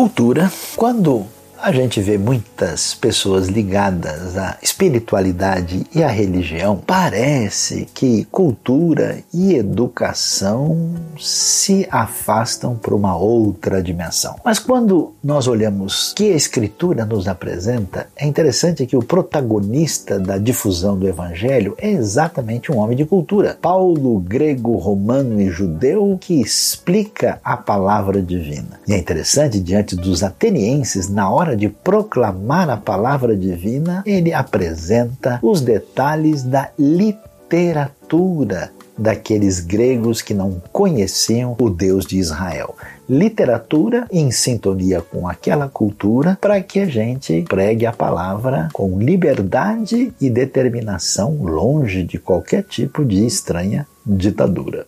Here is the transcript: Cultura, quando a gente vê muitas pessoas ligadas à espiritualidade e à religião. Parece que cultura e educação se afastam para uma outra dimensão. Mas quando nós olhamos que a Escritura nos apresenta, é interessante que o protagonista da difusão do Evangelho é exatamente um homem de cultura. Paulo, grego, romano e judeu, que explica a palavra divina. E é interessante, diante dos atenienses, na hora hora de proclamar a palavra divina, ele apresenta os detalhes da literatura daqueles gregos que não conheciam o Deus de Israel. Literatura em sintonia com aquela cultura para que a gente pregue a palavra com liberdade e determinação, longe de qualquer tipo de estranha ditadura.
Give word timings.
Cultura, 0.00 0.50
quando 0.76 1.26
a 1.62 1.72
gente 1.72 2.00
vê 2.00 2.16
muitas 2.16 2.94
pessoas 2.94 3.48
ligadas 3.48 4.36
à 4.36 4.56
espiritualidade 4.62 5.86
e 5.94 6.02
à 6.02 6.08
religião. 6.08 6.80
Parece 6.86 7.86
que 7.92 8.24
cultura 8.24 9.18
e 9.32 9.54
educação 9.54 10.94
se 11.18 11.86
afastam 11.90 12.74
para 12.74 12.94
uma 12.94 13.16
outra 13.16 13.82
dimensão. 13.82 14.36
Mas 14.44 14.58
quando 14.58 15.12
nós 15.22 15.46
olhamos 15.46 16.14
que 16.14 16.32
a 16.32 16.36
Escritura 16.36 17.04
nos 17.04 17.28
apresenta, 17.28 18.08
é 18.16 18.26
interessante 18.26 18.86
que 18.86 18.96
o 18.96 19.04
protagonista 19.04 20.18
da 20.18 20.38
difusão 20.38 20.98
do 20.98 21.06
Evangelho 21.06 21.74
é 21.78 21.90
exatamente 21.90 22.72
um 22.72 22.78
homem 22.78 22.96
de 22.96 23.04
cultura. 23.04 23.58
Paulo, 23.60 24.18
grego, 24.18 24.76
romano 24.76 25.40
e 25.40 25.50
judeu, 25.50 26.16
que 26.20 26.40
explica 26.40 27.38
a 27.44 27.56
palavra 27.56 28.22
divina. 28.22 28.80
E 28.88 28.94
é 28.94 28.98
interessante, 28.98 29.60
diante 29.60 29.94
dos 29.94 30.22
atenienses, 30.22 31.08
na 31.08 31.30
hora 31.30 31.49
hora 31.50 31.56
de 31.56 31.68
proclamar 31.68 32.70
a 32.70 32.76
palavra 32.76 33.36
divina, 33.36 34.04
ele 34.06 34.32
apresenta 34.32 35.40
os 35.42 35.60
detalhes 35.60 36.44
da 36.44 36.70
literatura 36.78 38.70
daqueles 38.96 39.60
gregos 39.60 40.22
que 40.22 40.34
não 40.34 40.62
conheciam 40.72 41.56
o 41.58 41.68
Deus 41.70 42.06
de 42.06 42.18
Israel. 42.18 42.76
Literatura 43.08 44.06
em 44.12 44.30
sintonia 44.30 45.00
com 45.00 45.26
aquela 45.26 45.68
cultura 45.68 46.38
para 46.40 46.60
que 46.60 46.80
a 46.80 46.86
gente 46.86 47.44
pregue 47.48 47.86
a 47.86 47.92
palavra 47.92 48.68
com 48.72 48.98
liberdade 48.98 50.12
e 50.20 50.30
determinação, 50.30 51.42
longe 51.42 52.04
de 52.04 52.18
qualquer 52.18 52.62
tipo 52.62 53.04
de 53.04 53.26
estranha 53.26 53.86
ditadura. 54.06 54.86